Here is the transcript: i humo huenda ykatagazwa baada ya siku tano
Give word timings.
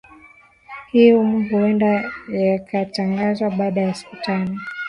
i 1.01 1.03
humo 1.11 1.37
huenda 1.49 1.91
ykatagazwa 2.39 3.49
baada 3.49 3.81
ya 3.81 3.93
siku 3.93 4.15
tano 4.15 4.57